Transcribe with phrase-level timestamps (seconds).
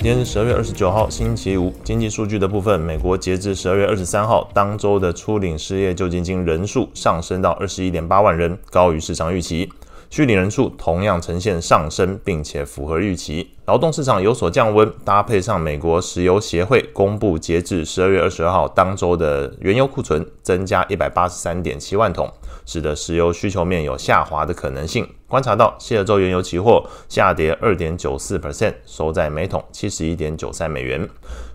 [0.00, 1.74] 今天是十二月二十九号，星期五。
[1.82, 9.68] 经济数据的部分，美国截至十二月二十三号当周的初领失业救济金人数上升到二十一点八万人，高于市场预期。
[10.10, 13.50] 虚拟人数同样呈现上升，并且符合预期。
[13.66, 22.32] 劳动市场有所降温，搭配上美国石油协会公布截至十二月二十二号当周的原油库存增加一百八十三点七万桶，
[22.64, 25.06] 使得石油需求面有下滑的可能性。
[25.26, 31.06] 观察到，西德州原油期货下跌二点九四 percent，收在每桶七十一点九三美元。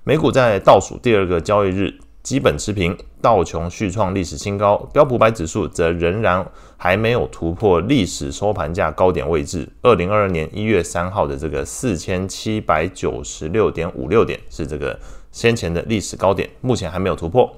[0.04, 1.96] 美股在倒数第二个交易日。
[2.24, 6.46] 基本持平，道琼续创历史新高，标普百指数则仍然
[6.76, 9.66] 还没有突破历史收盘价高点位置。
[9.82, 15.00] 二零二二年一月三号的这个四千七百九十六点五六点是这个
[15.32, 17.50] 先前的历史高点，目前还没有突破。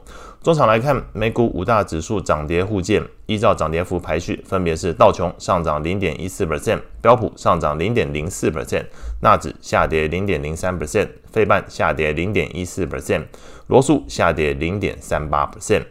[0.43, 8.85] 中场来看，美股五大指数涨跌互见，依照涨跌幅排序，分别是道琼上涨零点一四 percent，标普上涨零点零四 percent，
[9.23, 13.23] 纳指下跌零点零三 percent，费半下跌零点一四 percent，
[13.65, 15.85] 罗素下跌零点三八 percent。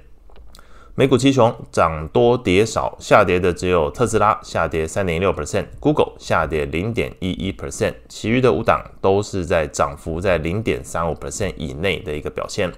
[0.96, 12.72] 美股七雄涨多跌少，下跌的只有特斯拉下跌三点六 percent，Google 下跌零点一一 percent，其余的五档都是在涨幅在零点三五 percent 以内的一个表现。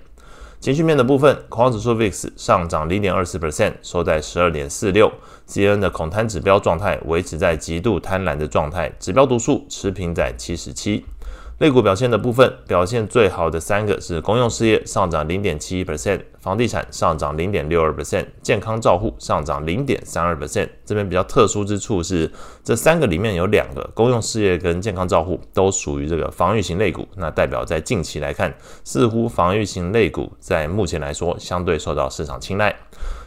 [0.58, 5.12] 情绪面的部分，恐慌指数 VIX 上涨零点二四 percent，收在十二点四六。
[5.46, 11.04] CNN 的恐贪指标状态维持在极度贪婪的状态，指标读数持平在七十七。
[11.58, 20.68] 类股表现的部分，表现最好的三个是公用事业上涨零点七一 percent，房地产上涨零点六二 percent，健康照护上涨零点三二 percent。
[20.84, 22.30] 这边比较特殊之处是，
[22.62, 32.76] 这三个里面有两个公用事业跟健康照护都属于这个防御型类股，那代表在近期来看，似乎防御型类股在目前来说相对受到市场青睐。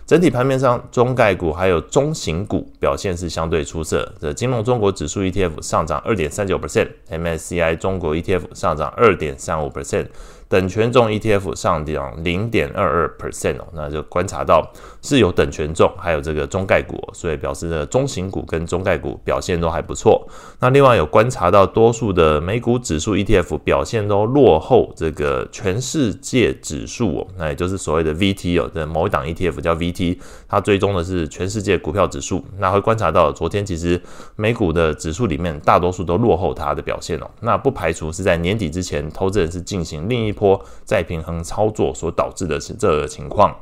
[0.10, 4.12] 整体盘面上，中概股还有中型股表现是相对出色。
[4.20, 10.08] 的金融中国指数 ETF 上涨二点三九 percent，MSCI 中国 ETF 上涨二点三五 percent。
[10.50, 14.68] 等权重 ETF 上涨零点二二 percent 哦，那就观察到
[15.00, 20.28] 是有等权重，还有这个中概股，所以表示的中型股跟中概股表现都还不错。
[20.60, 30.18] 那另外有观察到多数的美股指数 ETF 表现都落后这个全世界指数哦，那也就是所谓的 VT 哦，的某一档 ETF 叫 VT，
[30.48, 32.44] 它追踪的是全世界股票指数。
[32.58, 34.02] 那会观察到昨天其实
[34.36, 40.34] 美股的指数里面大多数都落后它的表现哦，那不排除是在年底之前，投资人是进行另一。
[40.40, 43.56] 波再平衡操作所导致的是这个情况。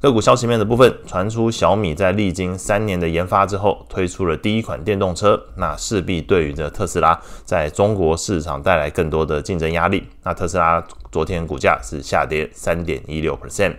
[0.00, 10.06] 个股消息面的部分传出，小米在历经三年的研发之后，推出了第一款电动车，那势必对于这特斯拉在中国市场带来更多的竞争压力。
[10.22, 13.74] 那特斯拉昨天股价是下跌三点一六 percent。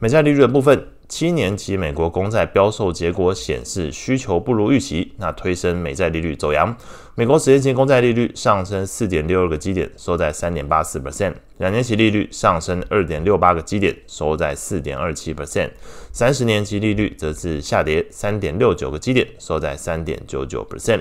[0.00, 0.88] 美债利率的部分。
[1.16, 6.76] 七年期美国公债标售结果显示需求不如预期，那推升美债利率走扬。
[7.14, 15.68] 美国十年期公债利率上升四点六二个基点，收在三点八四 percent；两年期利率上升二点六八个基点，收在四点二七 percent；
[16.10, 21.00] 三十年期利率则是下跌三点六九个基点，收在三点九九 percent。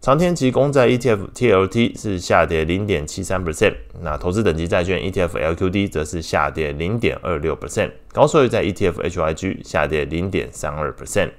[0.00, 11.30] 长天期公债 ETF TLT 是下跌零点七三 percent，那投资等级债券 ETF LQD 则是下跌零点二六 percent，高收益债 ETF HYG 下跌零点三二 percent。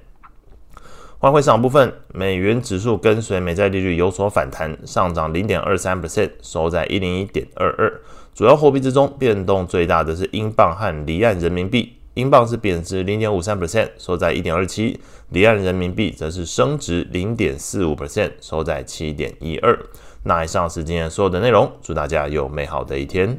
[1.20, 8.00] 外汇市场部分，美元指数跟随美债利率有所反弹，上涨零点二三 percent，收在一零一点二二。
[8.34, 11.94] 主要货币之中，变动最大的是英镑和离岸人民币。
[12.14, 14.98] 英镑是贬值零点五三 percent，收在一点二七；
[15.30, 19.78] 离岸人民币则是升值零点四五 percent，收在七点一二。
[20.24, 23.38] 那以上是今天所有的内容，祝大家有美好的一天。